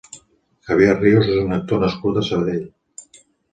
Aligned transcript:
Javier 0.69 0.95
Ríos 1.03 1.29
és 1.35 1.43
un 1.43 1.53
actor 1.59 1.83
nascut 1.85 2.19
a 2.19 2.27
Sabadell. 2.33 2.67